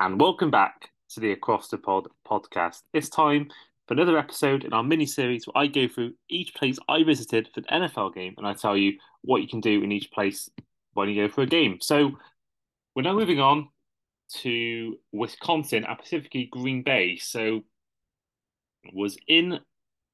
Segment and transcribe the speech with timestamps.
[0.00, 2.82] and welcome back to the Across the Pod podcast.
[2.92, 3.48] It's time
[3.86, 7.48] for another episode in our mini series where I go through each place I visited
[7.54, 10.50] for the NFL game and I tell you what you can do in each place
[10.94, 11.78] when you go for a game.
[11.80, 12.10] So
[12.94, 13.68] we're now moving on
[14.40, 17.16] to Wisconsin and specifically Green Bay.
[17.16, 17.62] So
[18.92, 19.60] was in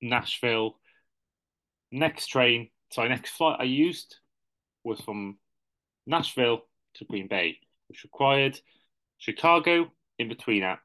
[0.03, 0.77] Nashville.
[1.91, 4.17] Next train, sorry, next flight I used
[4.85, 5.39] was from
[6.07, 6.61] Nashville
[6.97, 8.61] to Green Bay, which required
[9.21, 10.81] Chicago in between that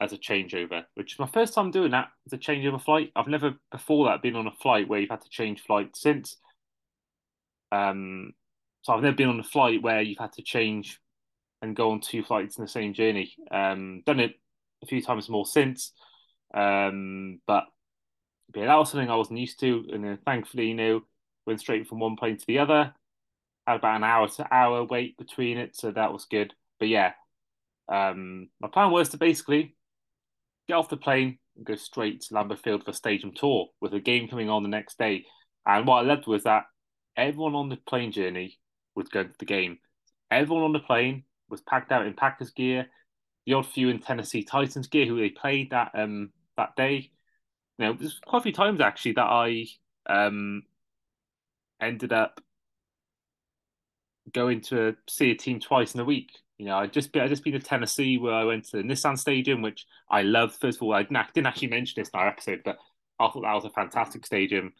[0.00, 3.12] as a changeover, which is my first time doing that as a changeover flight.
[3.14, 6.36] I've never before that been on a flight where you've had to change flight since.
[7.70, 8.32] Um,
[8.82, 10.98] so I've never been on a flight where you've had to change
[11.60, 13.34] and go on two flights in the same journey.
[13.50, 14.32] Um, done it
[14.82, 15.92] a few times more since,
[16.54, 17.64] um, but
[18.54, 21.02] yeah, that was something I wasn't used to, and then thankfully, you know,
[21.46, 22.94] went straight from one plane to the other.
[23.66, 26.54] Had about an hour to hour wait between it, so that was good.
[26.78, 27.12] But yeah,
[27.90, 29.74] um, my plan was to basically
[30.68, 33.92] get off the plane and go straight to Lambeau Field for a stadium tour with
[33.92, 35.26] a game coming on the next day.
[35.66, 36.64] And what I loved was that
[37.16, 38.58] everyone on the plane journey
[38.94, 39.78] was going to the game.
[40.30, 42.86] Everyone on the plane was packed out in Packers gear.
[43.46, 47.10] The odd few in Tennessee Titans gear who they played that um that day.
[47.78, 49.66] You know, there's quite a few times actually that I
[50.08, 50.62] um
[51.80, 52.40] ended up
[54.32, 56.30] going to see a team twice in a week.
[56.60, 59.18] You know, I just I just been to Tennessee where I went to the Nissan
[59.18, 60.54] Stadium, which I love.
[60.54, 62.76] First of all, I didn't actually mention this in our episode, but
[63.18, 64.74] I thought that was a fantastic stadium.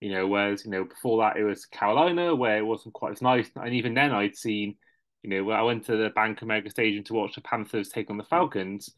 [0.00, 3.22] You know, whereas you know before that it was Carolina where it wasn't quite as
[3.22, 4.74] nice, and even then I'd seen,
[5.22, 8.10] you know, when I went to the Bank America Stadium to watch the Panthers take
[8.10, 8.92] on the Falcons.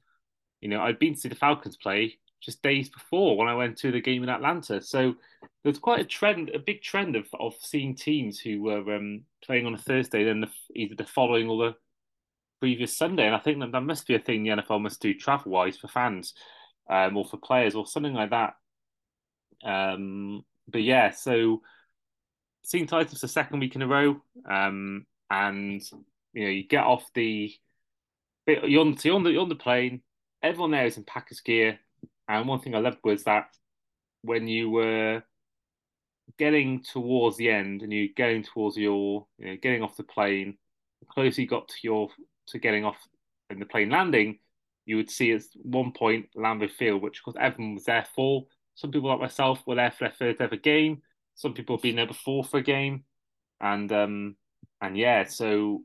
[0.63, 3.77] You know, I'd been to see the Falcons play just days before when I went
[3.79, 4.81] to the game in Atlanta.
[4.81, 5.17] So
[5.63, 9.67] there's quite a trend, a big trend of of seeing teams who were um, playing
[9.67, 11.75] on a Thursday, then the, either the following or the
[12.65, 13.27] previous Sunday.
[13.27, 15.77] And I think that that must be a thing the NFL must do travel wise
[15.77, 16.33] for fans
[16.89, 18.55] um, or for players or something like that.
[19.63, 21.61] Um, but yeah, so
[22.63, 24.17] seeing Titans the second week in a row,
[24.49, 25.83] um, and
[26.33, 27.53] you know you get off the
[28.47, 30.01] you're on, you're on the you're on the plane.
[30.43, 31.79] Everyone there is in Packers gear,
[32.29, 33.49] and one thing I loved was that
[34.23, 35.23] when you were
[36.39, 40.57] getting towards the end and you're getting towards your you know getting off the plane,
[41.01, 42.09] the closer you got to your
[42.49, 42.97] to getting off
[43.51, 44.39] in the plane landing,
[44.87, 48.47] you would see at one point Lambeau Field, which of course everyone was there for.
[48.75, 51.03] Some people like myself were there for their first ever game.
[51.35, 53.05] Some people have been there before for a game,
[53.61, 54.37] and um
[54.81, 55.85] and yeah, so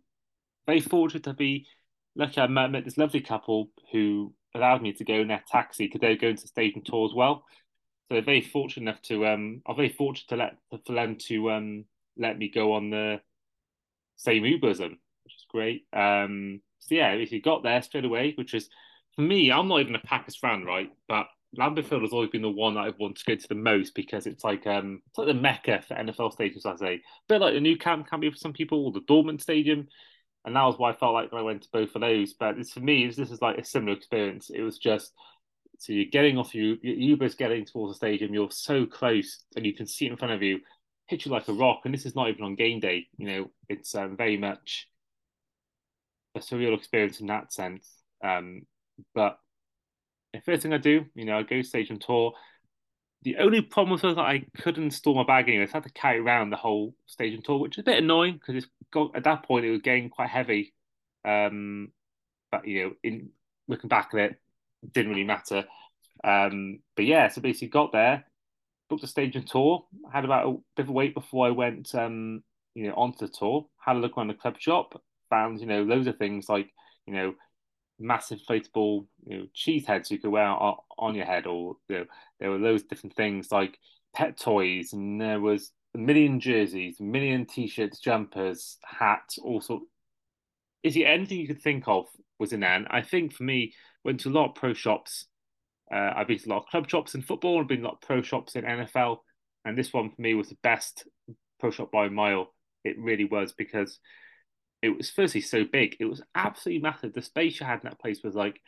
[0.65, 1.67] very fortunate to be
[2.15, 2.41] lucky.
[2.41, 6.01] I met, met this lovely couple who allowed me to go in their taxi because
[6.01, 7.45] they were going to stadium tour as well.
[8.07, 11.51] So they're very fortunate enough to um, I'm very fortunate to let for them to
[11.51, 11.85] um
[12.17, 13.21] let me go on the
[14.17, 14.99] same Uber as them
[15.49, 15.85] great.
[15.93, 18.69] Um, so yeah, if you got there straight away, which is
[19.15, 20.91] for me, I'm not even a Packers fan, right?
[21.07, 21.27] But
[21.57, 23.95] Lambeau Field has always been the one that I've wanted to go to the most
[23.95, 26.93] because it's like um it's like the mecca for NFL stadiums, I say.
[26.95, 29.87] A bit like the Nou Camp can be for some people, or the Dortmund Stadium.
[30.45, 32.33] And that was why I felt like I went to both of those.
[32.33, 34.49] But it's for me, this is like a similar experience.
[34.49, 35.11] It was just
[35.79, 39.73] so you're getting off you Uber's getting towards the stadium, you're so close and you
[39.73, 40.59] can see it in front of you,
[41.07, 41.81] hit you like a rock.
[41.85, 44.87] And this is not even on game day, you know, it's um, very much
[46.35, 47.89] a surreal experience in that sense.
[48.23, 48.63] Um,
[49.13, 49.39] but
[50.33, 52.33] the first thing I do, you know, I go stage and tour.
[53.23, 55.65] The only problem was that I couldn't store my bag anyway.
[55.65, 58.33] So I had to carry around the whole stadium tour, which is a bit annoying
[58.33, 60.73] because it's got at that point it was getting quite heavy.
[61.25, 61.91] Um,
[62.51, 63.29] but you know, in
[63.67, 64.41] looking back at it,
[64.83, 65.65] it didn't really matter.
[66.23, 68.25] Um, but yeah, so basically got there,
[68.89, 69.85] booked the stadium tour.
[70.11, 72.43] Had about a bit of a wait before I went, um,
[72.73, 73.67] you know, onto the tour.
[73.79, 76.69] Had a look around the club shop, you know, loads of things like,
[77.05, 77.33] you know,
[77.99, 81.99] massive inflatable, you know, cheese heads you could wear on, on your head, or you
[81.99, 82.05] know,
[82.39, 83.77] there were loads of different things like
[84.15, 89.85] pet toys, and there was a million jerseys, a million t-shirts, jumpers, hats, all sorts.
[90.83, 92.05] Is it anything you could think of
[92.39, 92.73] was in there?
[92.73, 93.73] And I think for me,
[94.05, 95.25] went to a lot of pro shops.
[95.93, 97.59] Uh, I've been to a lot of club shops in football.
[97.59, 99.17] I've been to a lot of pro shops in NFL,
[99.65, 101.05] and this one for me was the best
[101.59, 102.53] pro shop by a mile.
[102.85, 103.99] It really was because
[104.81, 105.97] it was firstly so big.
[105.99, 107.13] It was absolutely massive.
[107.13, 108.61] The space you had in that place was like,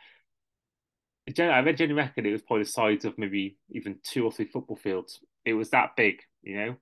[1.28, 4.76] I Jenny reckon it was probably the size of maybe even two or three football
[4.76, 5.20] fields.
[5.46, 6.76] It was that big, you know.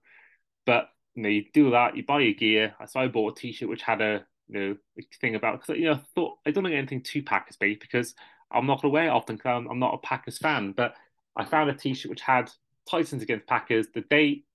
[0.66, 2.74] But you know, you do that, you buy your gear.
[2.88, 4.78] So I bought a T-shirt which had a you know
[5.22, 8.16] thing about because you know I thought I don't think anything too Packers based because
[8.52, 10.72] I'm not gonna wear it often because I'm, I'm not a Packers fan.
[10.72, 10.96] But
[11.36, 12.50] I found a T-shirt which had
[12.90, 14.46] Titans against Packers, the date,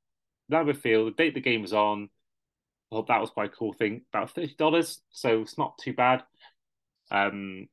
[0.51, 2.09] Lambeau Field, the date the game was on,
[3.03, 4.03] that was quite a cool thing.
[4.13, 6.23] About thirty dollars, so it's not too bad.
[7.11, 7.69] Um,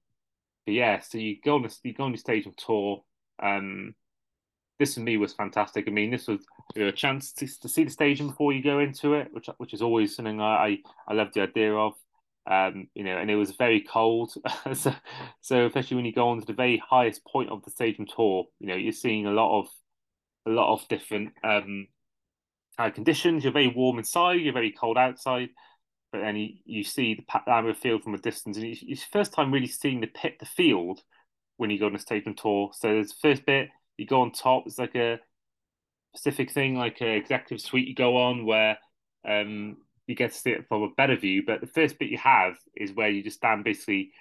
[0.66, 3.04] but yeah, so you go on the you go on the stadium tour.
[3.42, 3.96] Um,
[4.80, 5.88] this for me was fantastic.
[5.88, 6.46] I mean, this was
[6.76, 9.48] you know, a chance to, to see the stadium before you go into it, which
[9.58, 10.78] which is always something I I,
[11.08, 11.94] I love the idea of.
[12.48, 14.34] Um, you know, and it was very cold,
[14.74, 14.94] so
[15.42, 18.46] so especially when you go on to the very highest point of the stadium tour,
[18.60, 19.68] you know, you're seeing a lot of
[20.48, 21.88] a lot of different um
[22.78, 23.44] kind conditions.
[23.44, 25.50] You're very warm inside, you're very cold outside,
[26.12, 29.34] but then you, you see the Lambeau Field from a distance, and it's, it's first
[29.34, 31.02] time really seeing the pit, the field
[31.58, 32.72] when you go on a stadium tour.
[32.74, 34.64] So there's the first bit you go on top.
[34.66, 35.20] It's like a
[36.16, 38.78] specific thing, like an executive suite you go on where
[39.28, 39.78] um,
[40.08, 41.44] you get to see it from a better view.
[41.46, 44.12] But the first bit you have is where you just stand basically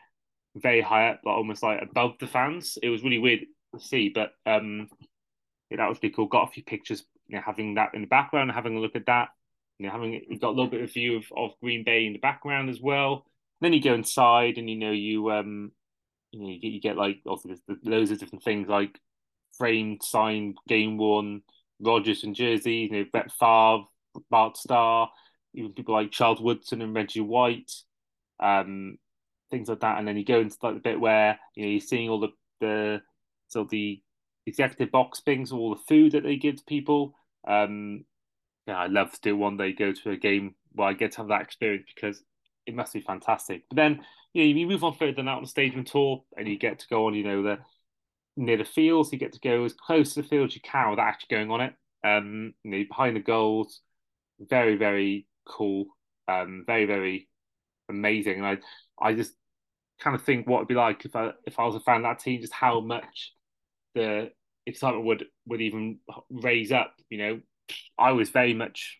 [0.57, 2.79] very high up, like almost like above the fans.
[2.83, 3.41] It was really weird
[3.75, 4.89] to see, but um,
[5.71, 6.27] yeah, that was pretty cool.
[6.27, 9.07] Got a few pictures, you know, having that in the background, having a look at
[9.07, 9.29] that.
[9.79, 12.13] You know, having you got a little bit of view of, of Green Bay in
[12.13, 13.25] the background as well.
[13.61, 15.73] then you go inside, and you know you um
[16.33, 17.51] you know you get you get like also
[17.85, 18.99] loads of different things like
[19.57, 21.43] framed, signed, game one
[21.81, 23.85] Rodgers and Jersey, you know, Brett Favre,
[24.31, 25.11] Bart Starr,
[25.55, 27.73] even people like Charles Woodson and Reggie White,
[28.39, 28.99] um,
[29.51, 29.99] things like that.
[29.99, 32.29] And then you go into like the bit where you know you're seeing all the
[32.61, 33.03] the
[33.49, 34.01] so the
[34.47, 37.15] executive box things, all the food that they give to people.
[37.47, 38.05] Um,
[38.67, 41.19] yeah, I love to do one day go to a game where I get to
[41.19, 42.23] have that experience because
[42.67, 43.65] it must be fantastic.
[43.69, 44.01] But then
[44.33, 46.79] you know you move on further than out on the stadium tour and you get
[46.81, 47.59] to go on, you know, the
[48.37, 49.13] near the fields.
[49.13, 51.51] You get to go as close to the field as you can without actually going
[51.51, 51.75] on it.
[52.05, 53.81] Um, you know, behind the goals,
[54.39, 55.87] very very cool,
[56.29, 57.29] um, very very
[57.89, 58.39] amazing.
[58.39, 58.59] And I
[59.01, 59.33] I just
[60.01, 62.03] kind of think what it'd be like if I if I was a fan of
[62.03, 63.35] that team, just how much
[63.95, 64.31] the
[64.71, 65.99] excitement would would even
[66.31, 66.95] raise up.
[67.09, 67.41] You know,
[67.99, 68.99] I was very much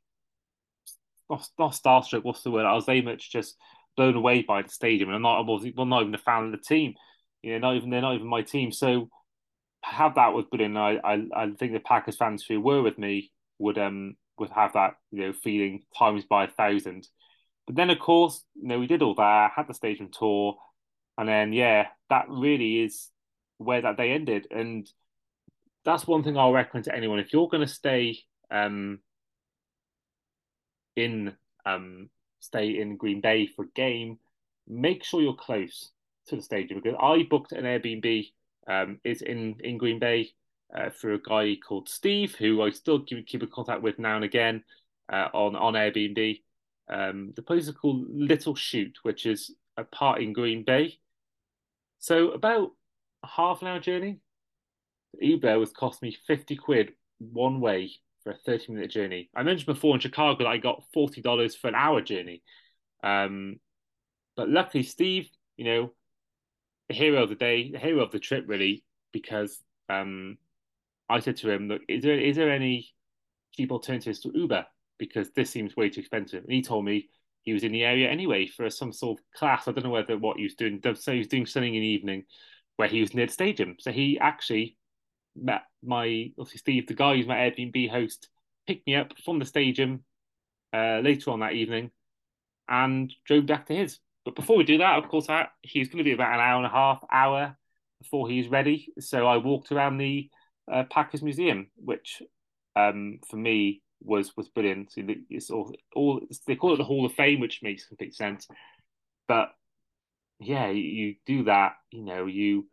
[1.29, 2.25] not, not starstruck.
[2.25, 2.67] What's the word?
[2.67, 3.57] I was very much just
[3.97, 6.47] blown away by the stadium, and I'm not I was well, not even a fan
[6.47, 6.95] of the team.
[7.43, 8.73] You know, not even they're not even my team.
[8.73, 9.09] So
[9.83, 10.77] have that with Budin.
[10.77, 14.75] I, I I think the Packers fans who were with me would um would have
[14.75, 17.07] that you know feeling times by a thousand.
[17.67, 20.59] But then of course, you know, we did all that, had the stadium tour,
[21.17, 23.09] and then yeah, that really is
[23.59, 24.47] where that day ended.
[24.51, 24.91] And
[25.85, 27.19] that's one thing I'll recommend to anyone.
[27.19, 28.19] If you're gonna stay
[28.51, 29.01] um
[30.97, 31.35] in
[31.65, 32.11] um
[32.41, 34.19] stay in Green Bay for a game,
[34.67, 35.91] make sure you're close
[36.27, 38.31] to the stadium because I booked an Airbnb
[38.67, 40.31] um, is in in Green Bay
[40.75, 44.17] uh, for a guy called Steve, who I still keep, keep in contact with now
[44.17, 44.65] and again
[45.13, 46.41] uh, on on Airbnb.
[46.89, 50.99] Um, the place is called Little Chute, which is a part in Green Bay.
[51.99, 52.71] So about
[53.25, 54.19] half an hour journey.
[55.19, 57.91] Uber was cost me fifty quid one way
[58.23, 59.31] for a thirty minute journey.
[59.35, 62.43] I mentioned before in Chicago that I got forty dollars for an hour journey.
[63.03, 63.57] Um,
[64.37, 65.93] but luckily, Steve, you know,
[66.89, 70.39] the hero of the day, the hero of the trip, really, because um,
[71.09, 72.89] I said to him, "Look, is there is there any
[73.53, 74.67] cheap alternatives to Uber?
[74.99, 77.09] Because this seems way too expensive." And he told me
[77.43, 79.67] he was in the area anyway for some sort of class.
[79.67, 80.81] I don't know whether what he was doing.
[80.95, 82.25] So he was doing something in the evening
[82.77, 83.77] where he was near the stadium.
[83.79, 84.77] So he actually
[85.41, 88.29] met my obviously Steve, the guy who's my Airbnb host,
[88.67, 90.05] picked me up from the stadium
[90.73, 91.91] uh, later on that evening
[92.69, 93.99] and drove back to his.
[94.25, 96.59] But before we do that, of course, I, he's going to be about an hour
[96.59, 97.57] and a half, hour
[98.01, 98.93] before he's ready.
[99.01, 100.29] So I walked around the
[100.71, 102.23] uh, Packers Museum, which
[102.77, 104.93] um, for me was was brilliant.
[104.93, 108.47] So it's all, all they call it the Hall of Fame, which makes complete sense.
[109.27, 109.51] But
[110.39, 111.73] yeah, you, you do that.
[111.91, 112.67] You know, you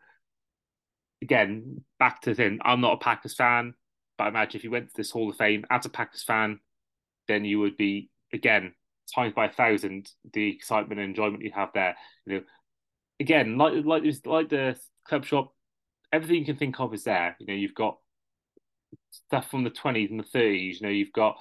[1.21, 2.59] again back to the thing.
[2.63, 3.73] I'm not a Packers fan,
[4.17, 6.59] but I imagine if you went to this Hall of Fame as a Packers fan,
[7.27, 8.73] then you would be again
[9.13, 11.95] times by a thousand the excitement and enjoyment you have there.
[12.25, 12.41] You know,
[13.19, 15.53] again, like like like the club shop,
[16.11, 17.35] everything you can think of is there.
[17.39, 17.97] You know, you've got
[19.11, 20.81] stuff from the twenties and the thirties.
[20.81, 21.37] You know, you've got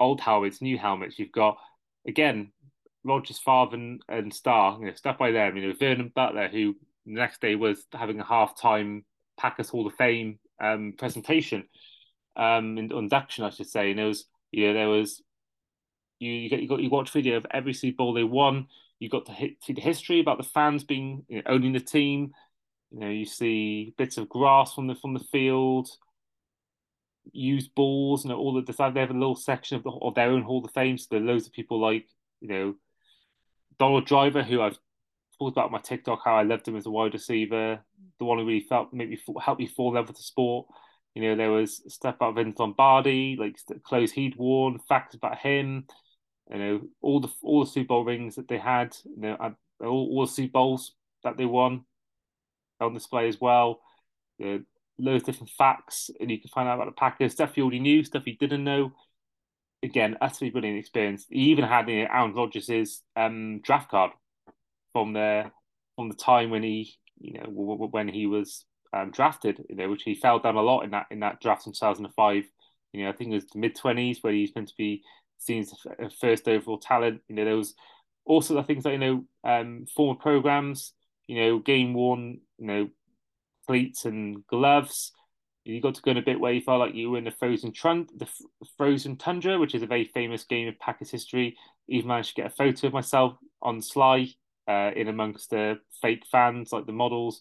[0.00, 1.18] old helmets, new helmets.
[1.18, 1.58] You've got
[2.06, 2.52] again
[3.04, 4.78] Rodgers, Favre, and, and Starr.
[4.80, 5.56] You know, stuff by them.
[5.56, 6.76] You know, Vernon Butler, who
[7.14, 9.04] the next day was having a halftime
[9.38, 11.64] Packers Hall of Fame um, presentation,
[12.36, 13.90] um, induction, I should say.
[13.90, 15.22] And there was, you know, there was
[16.18, 18.66] you you get you got you watch video of every Super Bowl they won.
[18.98, 21.80] You got to hit, see the history about the fans being you know, owning the
[21.80, 22.32] team.
[22.90, 25.88] You know, you see bits of grass from the from the field,
[27.32, 30.14] used balls, you know, all the decide they have a little section of the, of
[30.14, 30.98] their own Hall of Fame.
[30.98, 32.06] So there are loads of people like
[32.40, 32.74] you know
[33.78, 34.78] Donald Driver, who I've
[35.38, 37.80] talked about my TikTok how I loved him as a wide receiver,
[38.18, 40.66] the one who really felt maybe helped me fall in love with the sport.
[41.14, 45.38] You know, there was stuff about Vince Lombardi, like the clothes he'd worn, facts about
[45.38, 45.86] him
[46.50, 49.36] you know all the all the Super Bowl rings that they had, you know,
[49.80, 50.92] all, all the Super Bowls
[51.24, 51.84] that they won.
[52.80, 53.80] on display as well.
[54.38, 54.64] The
[54.98, 57.80] loads of different facts, and you can find out about the Packers stuff you already
[57.80, 58.92] knew, stuff you didn't know.
[59.82, 61.26] Again, utterly brilliant experience.
[61.30, 64.10] He even had you know, Aaron Rodgers' um, draft card
[64.92, 65.50] from the
[65.96, 67.44] from the time when he you know
[67.90, 71.06] when he was um, drafted, you know, which he fell down a lot in that
[71.10, 72.44] in that draft in 2005.
[72.92, 75.02] You know, I think it was mid 20s where he's meant to be
[75.38, 77.20] seen as a first overall talent.
[77.28, 77.74] You know, there was
[78.24, 80.92] also the things like you know um, former programs,
[81.26, 82.88] you know, game worn, you know,
[83.66, 85.12] cleats and gloves.
[85.64, 87.30] You got to go in a bit where you felt like you were in the
[87.30, 88.28] frozen trun- the
[88.78, 91.56] frozen tundra, which is a very famous game of Packers history.
[91.88, 94.28] Even managed to get a photo of myself on Sly
[94.68, 97.40] uh, in amongst the fake fans, like the models.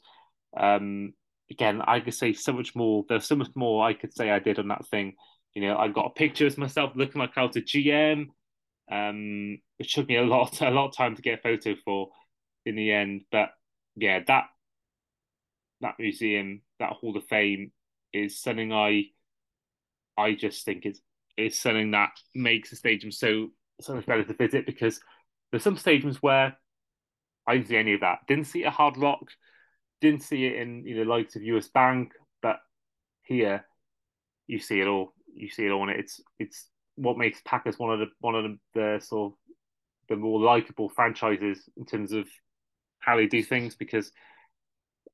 [0.56, 1.14] Um,
[1.52, 3.06] again, I could say so much more.
[3.08, 5.16] There's so much more I could say I did on that thing.
[5.54, 8.28] You know, I got a picture of myself looking like I was a GM.
[8.90, 12.10] Um, it took me a lot, a lot of time to get a photo for
[12.66, 13.24] in the end.
[13.32, 13.50] But
[13.96, 14.46] yeah, that
[15.82, 17.72] that museum, that Hall of Fame,
[18.14, 19.06] is something I,
[20.18, 21.02] I just think is
[21.36, 23.50] is something that makes the stadium so
[23.82, 25.00] so much better to visit because
[25.52, 26.58] there's some stadiums where
[27.48, 28.20] I didn't see any of that.
[28.28, 29.32] Didn't see a Hard Rock,
[30.02, 32.12] didn't see it in you know likes of US Bank,
[32.42, 32.58] but
[33.24, 33.66] here
[34.48, 35.14] you see it all.
[35.34, 38.44] You see it all, and it's it's what makes Packers one of the one of
[38.44, 39.38] the, the sort of
[40.10, 42.28] the more likable franchises in terms of
[43.00, 44.12] how they do things because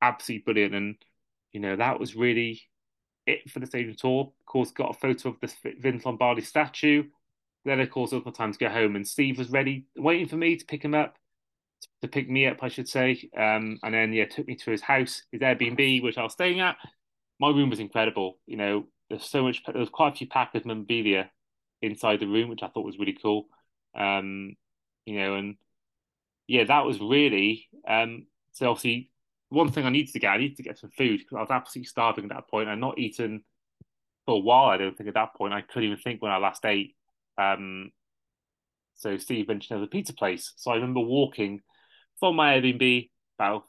[0.02, 0.74] absolutely brilliant.
[0.74, 0.96] And
[1.52, 2.62] you know that was really
[3.26, 4.32] it for the stadium tour.
[4.40, 7.04] Of course, got a photo of the Vince Lombardi statue.
[7.64, 10.28] Then, of course, it was my time to go home, and Steve was ready, waiting
[10.28, 11.16] for me to pick him up
[12.02, 13.30] to pick me up, I should say.
[13.36, 16.60] Um, and then yeah, took me to his house, his Airbnb, which I was staying
[16.60, 16.76] at.
[17.40, 18.38] My room was incredible.
[18.46, 19.62] You know, there's so much.
[19.64, 21.30] There was quite a few Packers memorabilia
[21.82, 23.46] inside the room, which I thought was really cool.
[23.96, 24.56] Um,
[25.06, 25.56] you know, and
[26.46, 27.68] yeah, that was really.
[27.86, 29.10] Um, so obviously,
[29.48, 31.50] one thing I needed to get, I needed to get some food because I was
[31.50, 32.68] absolutely starving at that point.
[32.68, 33.44] I'd not eaten
[34.26, 34.70] for a while.
[34.70, 36.94] I don't think at that point I couldn't even think when I last ate.
[37.38, 37.90] Um,
[38.94, 40.52] so Steve mentioned there was a pizza place.
[40.56, 41.60] So I remember walking
[42.20, 43.64] from my Airbnb, about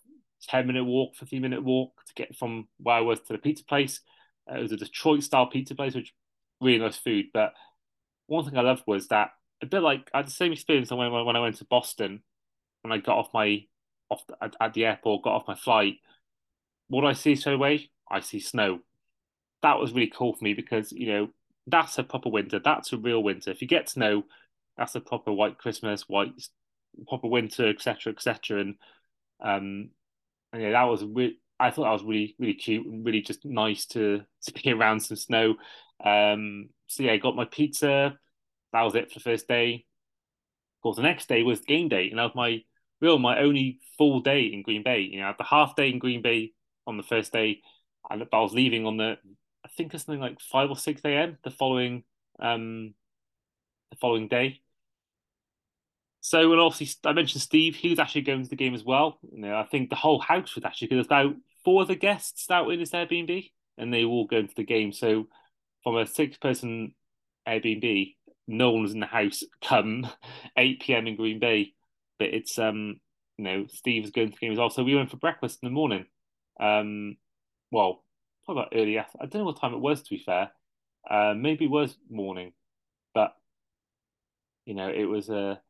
[0.47, 3.63] 10 minute walk, 15 minute walk to get from where I was to the pizza
[3.63, 4.01] place.
[4.49, 6.13] Uh, it was a Detroit style pizza place, which
[6.61, 7.27] really nice food.
[7.33, 7.53] But
[8.27, 11.11] one thing I loved was that a bit like I had the same experience when,
[11.11, 12.21] when I went to Boston
[12.85, 13.63] when I got off my
[14.09, 15.95] off the, at, at, the airport, got off my flight.
[16.87, 17.89] What do I see straight away?
[18.09, 18.79] I see snow.
[19.63, 21.29] That was really cool for me because you know
[21.65, 22.59] that's a proper winter.
[22.63, 23.49] That's a real winter.
[23.49, 24.25] If you get snow,
[24.77, 26.33] that's a proper white Christmas, white
[27.07, 28.61] proper winter, etc., etc.
[28.61, 28.75] And
[29.41, 29.89] um,
[30.53, 33.45] and yeah, that was re- I thought that was really really cute and really just
[33.45, 35.55] nice to to be around some snow.
[36.03, 38.17] Um, so yeah, I got my pizza.
[38.73, 39.85] That was it for the first day.
[40.77, 42.63] Of course, the next day was game day, and that was my
[43.01, 45.01] real my only full day in Green Bay.
[45.01, 46.53] You know, I had the half day in Green Bay
[46.87, 47.61] on the first day,
[48.09, 49.17] and I was leaving on the
[49.65, 51.37] I think it's something like five or six a.m.
[51.43, 52.03] the following
[52.39, 52.93] um
[53.91, 54.61] the following day.
[56.25, 57.75] So, and obviously, I mentioned Steve.
[57.75, 59.19] He was actually going to the game as well.
[59.31, 62.49] You know, I think the whole house was actually because about four of the guests
[62.49, 64.91] out in this Airbnb, and they were all going to the game.
[64.91, 65.27] So,
[65.83, 66.95] from a six-person
[67.47, 68.15] Airbnb,
[68.47, 70.07] no one was in the house come
[70.57, 71.05] 8 p.m.
[71.05, 71.73] in Green Bay.
[72.17, 72.99] But it's um,
[73.37, 74.71] you know, Steve's going to the game as well.
[74.71, 76.07] So we went for breakfast in the morning.
[76.59, 77.17] Um,
[77.69, 78.03] well,
[78.45, 78.97] probably early.
[78.97, 80.01] I don't know what time it was.
[80.01, 80.49] To be fair,
[81.07, 82.53] uh, maybe it was morning,
[83.13, 83.35] but
[84.65, 85.61] you know, it was a.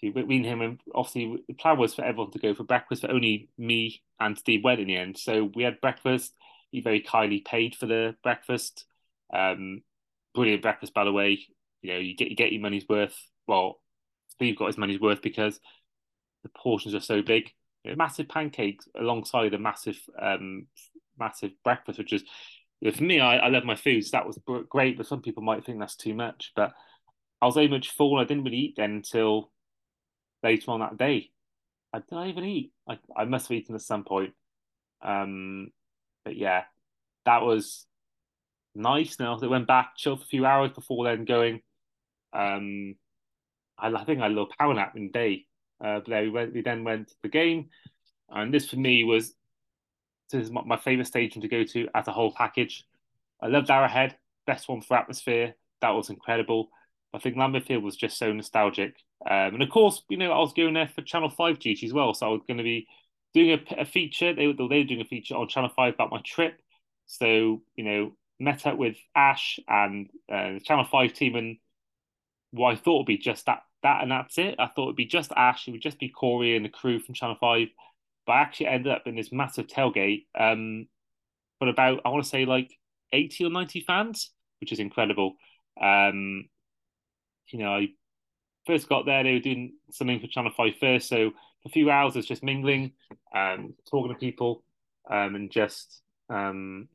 [0.00, 3.10] So and him, and obviously the plan was for everyone to go for breakfast, but
[3.10, 5.18] only me and Steve went in the end.
[5.18, 6.34] So we had breakfast.
[6.70, 8.84] He very kindly paid for the breakfast.
[9.34, 9.82] Um,
[10.34, 11.40] brilliant breakfast, by the way.
[11.82, 13.16] You know, you get you get your money's worth.
[13.48, 13.80] Well,
[14.28, 15.58] Steve got his money's worth because
[16.44, 17.50] the portions are so big.
[17.82, 20.66] You know, massive pancakes alongside a massive, um,
[21.18, 22.22] massive breakfast, which is
[22.80, 23.18] you know, for me.
[23.18, 24.38] I, I love my food, so that was
[24.68, 24.96] great.
[24.96, 26.52] But some people might think that's too much.
[26.54, 26.72] But
[27.42, 28.18] I was very much full.
[28.18, 29.50] I didn't really eat then until
[30.42, 31.30] later on that day.
[31.92, 32.72] I did I even eat?
[32.88, 34.34] I, I must have eaten at some point.
[35.02, 35.70] Um,
[36.24, 36.64] but yeah,
[37.24, 37.86] that was
[38.74, 39.18] nice.
[39.18, 41.60] Now they went back, chilled for a few hours before then going.
[42.32, 42.96] Um,
[43.78, 45.46] I, I think I little power nap in the day.
[45.82, 46.52] Uh, but we went.
[46.52, 47.68] We then went to the game,
[48.28, 49.34] and this for me was
[50.30, 52.84] this is my, my favorite stadium to go to as a whole package.
[53.40, 54.16] I loved Arrowhead,
[54.46, 55.54] best one for atmosphere.
[55.80, 56.70] That was incredible.
[57.14, 58.96] I think Lambeau Field was just so nostalgic.
[59.30, 61.92] Um, and of course, you know, I was going there for Channel 5 duty as
[61.92, 62.14] well.
[62.14, 62.86] So I was going to be
[63.34, 64.32] doing a, a feature.
[64.34, 66.60] They, they were doing a feature on Channel 5 about my trip.
[67.06, 71.56] So, you know, met up with Ash and uh, the Channel 5 team and
[72.52, 74.56] what I thought would be just that, that and that's it.
[74.58, 75.68] I thought it'd be just Ash.
[75.68, 77.68] It would just be Corey and the crew from Channel 5.
[78.26, 80.26] but I actually ended up in this massive tailgate.
[80.38, 80.86] Um,
[81.60, 82.70] but about I want to say like
[83.12, 84.30] eighty or ninety fans,
[84.60, 85.34] which is incredible.
[85.80, 86.48] Um,
[87.48, 87.88] you know, I
[88.68, 91.30] first got there, they were doing something for Channel Five first, so
[91.62, 92.92] for a few hours was just mingling,
[93.34, 94.62] um, talking to people,
[95.10, 96.88] um, and just um,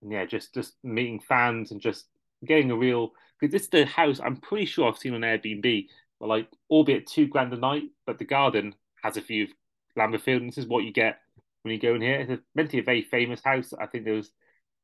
[0.00, 2.06] yeah, just just meeting fans and just
[2.44, 5.88] getting a real because this is the house I'm pretty sure I've seen on Airbnb,
[6.20, 9.50] but like albeit two grand a night, but the garden has a view of
[9.98, 11.18] Lambeau Field, and this is what you get
[11.62, 12.26] when you go in here.
[12.28, 13.72] It's meant to be a very famous house.
[13.78, 14.30] I think there was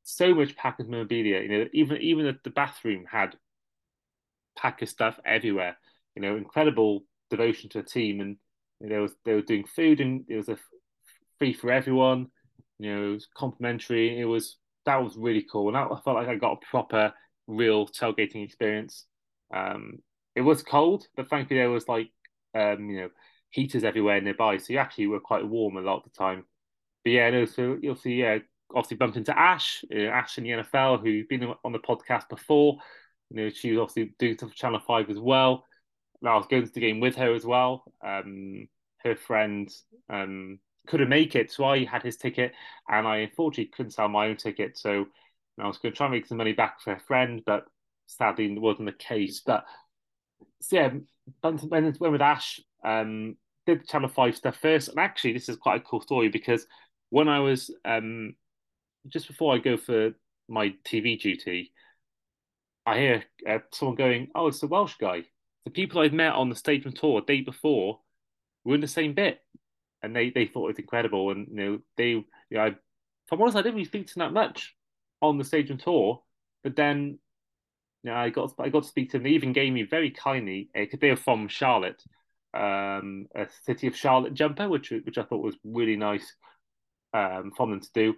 [0.02, 1.40] so much Packers memorabilia.
[1.40, 3.36] You know, even even the, the bathroom had
[4.56, 5.76] Packers stuff everywhere.
[6.14, 8.36] You know, incredible devotion to a team, and
[8.80, 10.58] you know, was, they were doing food, and it was a
[11.38, 12.28] free for everyone.
[12.78, 14.18] You know, it was complimentary.
[14.18, 17.14] It was that was really cool, and I felt like I got a proper,
[17.46, 19.06] real tailgating experience.
[19.54, 19.98] Um,
[20.34, 22.08] it was cold, but thankfully there was like,
[22.54, 23.08] um, you know,
[23.50, 26.44] heaters everywhere nearby, so you actually were quite warm a lot of the time.
[27.04, 28.38] But yeah, no, so you'll see, yeah,
[28.74, 32.78] obviously bumped into Ash, uh, Ash in the NFL, who's been on the podcast before.
[33.30, 35.64] You know, she was obviously doing stuff for Channel Five as well.
[36.30, 37.84] I was going to the game with her as well.
[38.06, 38.68] Um,
[39.04, 39.68] her friend
[40.08, 42.52] um, couldn't make it, so I had his ticket,
[42.88, 44.78] and I unfortunately couldn't sell my own ticket.
[44.78, 45.06] So
[45.60, 47.64] I was going to try and make some money back for a friend, but
[48.06, 49.42] sadly it wasn't the case.
[49.44, 49.64] But
[50.60, 50.90] so yeah,
[51.42, 55.80] went, went with Ash, um, did Channel Five stuff first, and actually this is quite
[55.80, 56.66] a cool story because
[57.10, 58.34] when I was um,
[59.08, 60.12] just before I go for
[60.48, 61.72] my TV duty,
[62.86, 65.24] I hear uh, someone going, "Oh, it's the Welsh guy."
[65.64, 68.00] The people I've met on the stage stadium tour day before
[68.64, 69.40] were in the same bit,
[70.02, 71.30] and they they thought it was incredible.
[71.30, 72.76] And you know, they, you know, I, if
[73.30, 74.74] I'm honest, I didn't really speak to them that much
[75.20, 76.22] on the stadium tour,
[76.62, 77.18] but then.
[78.04, 79.22] You know, I got I got to speak to them.
[79.22, 82.02] They even gave me very kindly because they were from Charlotte,
[82.52, 86.34] um, a City of Charlotte jumper, which which I thought was really nice
[87.14, 88.14] um, from them to do.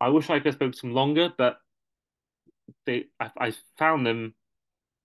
[0.00, 1.58] I wish I could have spoken to them longer, but
[2.84, 4.34] they I, I found them,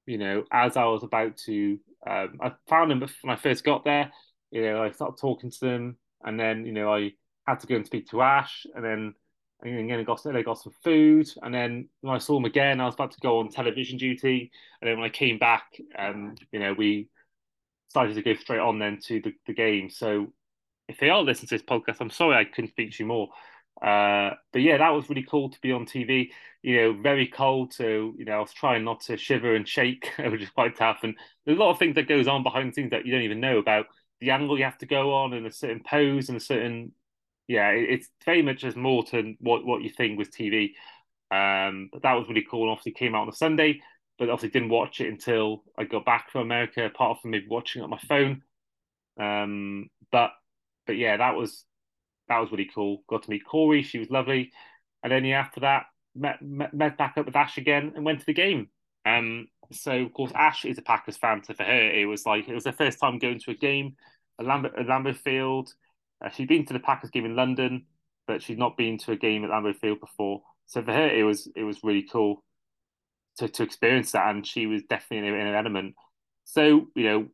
[0.08, 1.80] you know, as I was about to.
[2.06, 4.12] Um, I found them when I first got there.
[4.50, 7.12] You know, I started talking to them, and then you know I
[7.46, 9.14] had to go and speak to Ash, and then
[9.62, 12.80] and again I got I got some food, and then when I saw them again,
[12.80, 16.36] I was about to go on television duty, and then when I came back, um,
[16.52, 17.10] you know, we
[17.90, 19.90] started to go straight on then to the, the game.
[19.90, 20.32] So
[20.88, 23.30] if they are listening to this podcast, I'm sorry I couldn't speak to you more.
[23.82, 26.32] Uh, but yeah, that was really cool to be on TV.
[26.64, 30.12] You know, very cold, so you know I was trying not to shiver and shake,
[30.20, 31.00] which is quite tough.
[31.04, 33.22] And there's a lot of things that goes on behind the scenes that you don't
[33.22, 33.86] even know about.
[34.20, 36.94] The angle you have to go on, and a certain pose, and a certain
[37.48, 40.76] yeah, it's very much as more to what what you think was TV.
[41.32, 42.64] Um, but that was really cool.
[42.64, 43.82] And obviously, came out on a Sunday,
[44.20, 46.86] but obviously didn't watch it until I got back from America.
[46.86, 48.44] Apart from maybe watching it on my phone.
[49.20, 50.32] Um, but
[50.86, 51.66] but yeah, that was
[52.30, 53.04] that was really cool.
[53.10, 54.52] Got to meet Corey; she was lovely.
[55.04, 55.86] And then yeah, after that,
[56.16, 58.70] met, met, met back up with Ash again and went to the game.
[59.06, 62.48] Um, so of course Ash is a Packers fan, so for her it was like
[62.48, 63.96] it was her first time going to a game,
[64.40, 65.74] a Lambeau, a Lambeau Field.
[66.24, 67.86] Uh, she'd been to the Packers game in London,
[68.28, 70.42] but she'd not been to a game at Lambeau Field before.
[70.66, 72.44] So for her it was it was really cool
[73.38, 75.96] to to experience that, and she was definitely in, in an element.
[76.46, 77.28] So you know,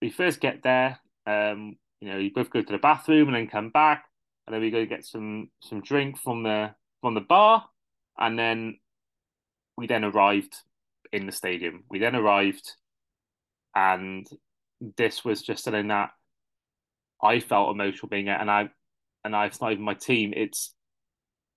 [0.00, 1.00] we first get there.
[1.26, 4.04] Um, you know, you both go to the bathroom and then come back,
[4.48, 6.70] and then we go get some some drink from the
[7.02, 7.66] from the bar,
[8.18, 8.78] and then
[9.76, 10.56] we then arrived
[11.12, 11.84] in the stadium.
[11.90, 12.72] We then arrived,
[13.74, 14.26] and
[14.96, 16.12] this was just something that
[17.22, 18.70] I felt emotional being at, and I
[19.22, 20.32] and I, it's not even my team.
[20.34, 20.74] It's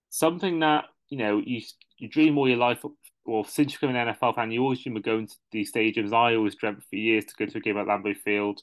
[0.10, 1.62] something that you know you
[1.98, 2.84] you dream all your life.
[3.26, 6.12] Well, since you're become an NFL fan, you always dream of going to these stadiums.
[6.12, 8.62] I always dreamt for years to go to a game at Lambeau Field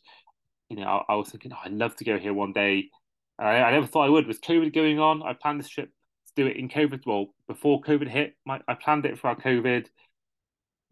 [0.68, 2.90] you know, I, I was thinking, oh, I'd love to go here one day.
[3.38, 4.26] I, I never thought I would.
[4.26, 7.06] With COVID going on, I planned this trip to do it in COVID.
[7.06, 9.86] Well, before COVID hit, my, I planned it for our COVID.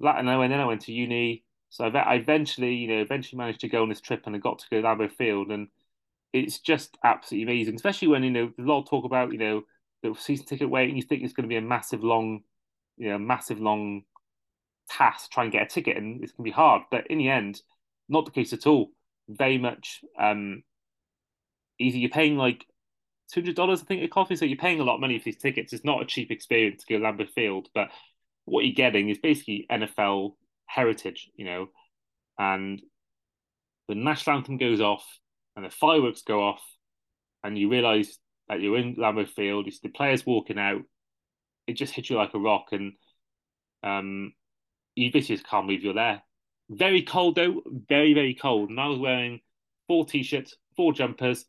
[0.00, 1.44] And then, I went to uni.
[1.70, 4.60] So I, eventually, you know, eventually managed to go on this trip and I got
[4.60, 5.50] to go to Lambeau Field.
[5.50, 5.68] And
[6.32, 9.38] it's just absolutely amazing, especially when, you know, there's a lot of talk about, you
[9.38, 9.62] know,
[10.02, 12.40] the season ticket wait and you think it's going to be a massive long,
[12.96, 14.02] you know, massive long
[14.88, 16.82] task trying to try and get a ticket and it's going to be hard.
[16.90, 17.60] But in the end,
[18.08, 18.90] not the case at all
[19.28, 20.62] very much um,
[21.78, 22.00] easy.
[22.00, 22.66] You're paying like
[23.32, 24.36] two hundred dollars, I think, a coffee.
[24.36, 25.72] So you're paying a lot of money for these tickets.
[25.72, 27.88] It's not a cheap experience to go to Lambeau Field, but
[28.44, 30.34] what you're getting is basically NFL
[30.66, 31.68] heritage, you know.
[32.38, 32.80] And
[33.88, 35.04] the national anthem goes off,
[35.54, 36.62] and the fireworks go off,
[37.42, 39.66] and you realise that you're in Lambeau Field.
[39.66, 40.82] You see the players walking out.
[41.66, 42.92] It just hits you like a rock, and
[43.82, 44.32] um,
[44.94, 46.22] you basically just can't believe you're there.
[46.68, 48.70] Very cold though, very very cold.
[48.70, 49.40] And I was wearing
[49.86, 51.44] four t-shirts, four jumpers,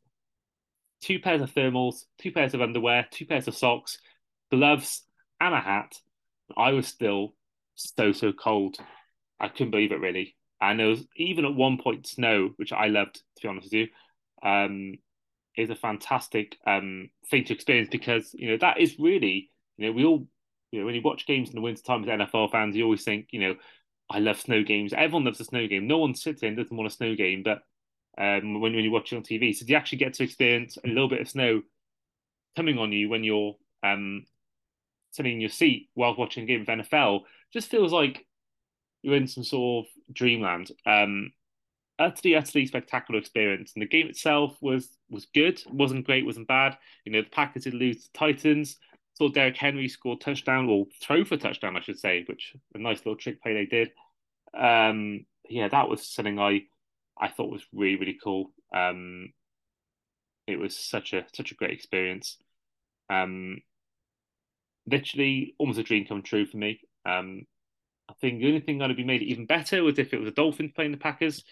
[1.02, 3.98] two pairs of thermals, two pairs of underwear, two pairs of socks,
[4.52, 5.04] gloves,
[5.40, 5.94] and a hat.
[6.56, 7.34] I was still
[7.76, 8.78] so so cold.
[9.40, 10.36] I couldn't believe it really.
[10.60, 13.74] And there was even at one point snow, which I loved to be honest with
[13.74, 13.88] you.
[14.44, 14.94] Um,
[15.58, 19.92] is a fantastic um thing to experience because you know that is really you know
[19.92, 20.28] we all
[20.72, 23.04] you know when you watch games in the winter time as NFL fans, you always
[23.04, 23.56] think you know
[24.10, 24.94] I love snow games.
[24.94, 25.88] Everyone loves a snow game.
[25.88, 27.60] No one sits in doesn't want a snow game, but
[28.18, 30.78] um, when when you watch it on TV, so do you actually get to experience
[30.84, 31.62] a little bit of snow
[32.56, 34.26] coming on you when you're um
[35.12, 37.22] sitting in your seat while watching a game of NFL.
[37.52, 38.26] Just feels like
[39.02, 40.72] you're in some sort of dreamland.
[40.86, 41.32] Um,
[42.00, 43.74] utterly, utterly spectacular experience.
[43.76, 46.78] And the game itself was was good, wasn't great, wasn't bad.
[47.06, 48.78] You know, the Packers did lose to Titans.
[49.16, 53.00] Saw Derrick Henry score touchdown or throw for touchdown, I should say, which a nice
[53.00, 53.90] little trick play they did.
[54.56, 56.62] Um, yeah, that was something I
[57.20, 58.52] I thought was really really cool.
[58.76, 59.34] Um,
[60.48, 62.38] it was such a such a great experience.
[63.10, 63.60] Um,
[64.90, 66.80] literally almost a dream come true for me.
[67.06, 67.46] Um,
[68.10, 70.28] I think the only thing that would be made even better was if it was
[70.28, 71.44] the Dolphins playing the Packers.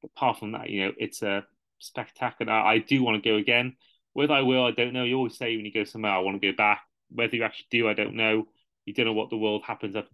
[0.00, 1.44] But apart from that, you know, it's a
[1.78, 2.52] spectacular.
[2.52, 3.76] I do want to go again.
[4.14, 5.04] Whether I will, I don't know.
[5.04, 6.82] You always say when you go somewhere, I want to go back.
[7.10, 8.46] Whether you actually do, I don't know.
[8.84, 9.94] You don't know what the world happens.
[9.96, 10.04] I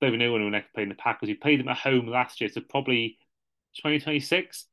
[0.00, 1.28] don't even know when we're next playing the Packers.
[1.28, 3.16] We played them at home last year, so probably
[3.76, 4.66] 2026.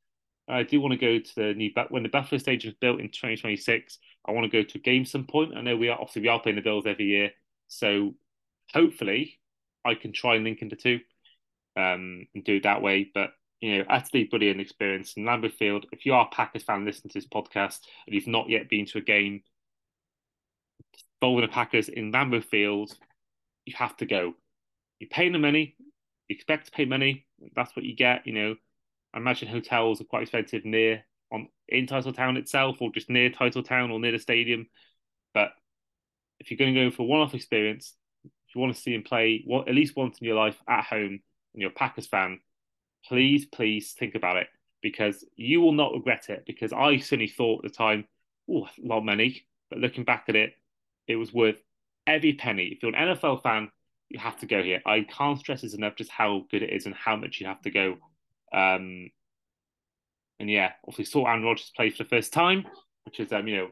[0.48, 3.08] I do want to go to the new when the Buffalo Stadium is built in
[3.08, 4.00] 2026.
[4.26, 5.56] I want to go to a game some point.
[5.56, 7.32] I know we are obviously we are playing the Bills every year,
[7.68, 8.16] so
[8.74, 9.40] hopefully
[9.86, 11.00] I can try and link into two
[11.76, 13.10] um, and do it that way.
[13.14, 13.32] But
[13.62, 15.86] you know, utterly brilliant experience in Lambeau Field.
[15.92, 18.86] If you are a Packers fan listening to this podcast and you've not yet been
[18.88, 19.42] to a game
[21.22, 22.96] involving the Packers in Lambeau Field,
[23.66, 24.34] you have to go.
[25.00, 25.76] You pay the money,
[26.28, 27.26] you expect to pay money.
[27.56, 28.26] That's what you get.
[28.26, 28.56] You know,
[29.14, 33.92] I imagine hotels are quite expensive near on in Titletown itself, or just near Titletown
[33.92, 34.68] or near the stadium.
[35.34, 35.52] But
[36.40, 37.94] if you're going to go for one-off experience,
[38.24, 40.86] if you want to see him play what at least once in your life at
[40.86, 41.20] home,
[41.54, 42.40] and you're a Packers fan,
[43.06, 44.48] please, please think about it
[44.82, 46.44] because you will not regret it.
[46.46, 48.06] Because I certainly thought at the time,
[48.50, 50.54] oh, a lot of money, but looking back at it,
[51.08, 51.62] it was worth
[52.08, 52.66] every penny.
[52.66, 53.70] If you're an NFL fan,
[54.10, 54.82] you have to go here.
[54.86, 57.62] I can't stress this enough just how good it is and how much you have
[57.62, 57.98] to go.
[58.54, 59.10] Um,
[60.40, 62.66] and yeah, obviously saw Aaron Rodgers play for the first time,
[63.06, 63.70] which is um, you know,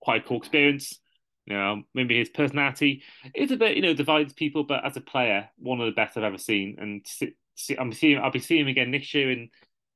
[0.00, 0.98] quite a cool experience.
[1.46, 3.02] You know, maybe his personality
[3.34, 6.16] is a bit, you know, divides people, but as a player, one of the best
[6.16, 6.76] I've ever seen.
[6.78, 9.50] And see, see, I'm seeing, I'll be seeing him again next year in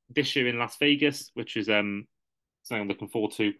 [0.09, 2.05] this year in Las Vegas, which is um
[2.63, 3.53] something I'm looking forward to.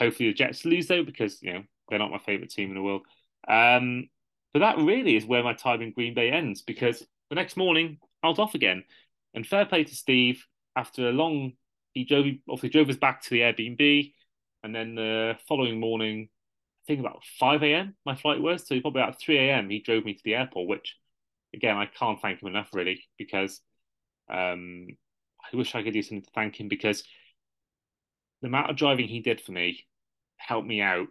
[0.00, 2.82] Hopefully the Jets lose though, because you know they're not my favorite team in the
[2.82, 3.02] world.
[3.46, 4.08] Um,
[4.52, 7.98] but that really is where my time in Green Bay ends because the next morning
[8.22, 8.84] I was off again.
[9.34, 10.44] And fair play to Steve.
[10.76, 11.52] After a long,
[11.92, 14.12] he drove obviously drove us back to the Airbnb,
[14.62, 17.94] and then the following morning, I think about five a.m.
[18.04, 18.66] my flight was.
[18.66, 19.70] So probably about three a.m.
[19.70, 20.96] he drove me to the airport, which
[21.54, 23.60] again I can't thank him enough really because
[24.28, 24.86] um,
[25.52, 27.04] I wish I could do something to thank him because
[28.40, 29.86] the amount of driving he did for me
[30.36, 31.06] helped me out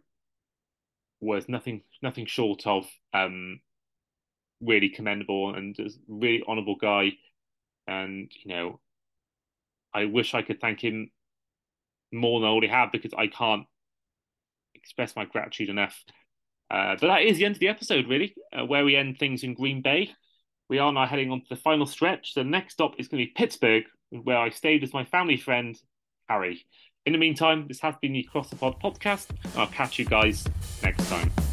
[1.20, 3.60] was nothing nothing short of um,
[4.62, 7.12] really commendable and a really honourable guy.
[7.88, 8.80] And you know,
[9.94, 11.10] I wish I could thank him
[12.12, 13.66] more than I already have because I can't
[14.76, 16.04] express my gratitude enough.
[16.70, 19.44] Uh, but that is the end of the episode, really, uh, where we end things
[19.44, 20.12] in Green Bay.
[20.70, 22.34] We are now heading on to the final stretch.
[22.34, 25.80] The next stop is going to be Pittsburgh, where I stayed with my family friend,
[26.28, 26.66] Harry.
[27.06, 29.28] In the meantime, this has been the Cross the Pod podcast.
[29.58, 30.48] I'll catch you guys
[30.82, 31.53] next time.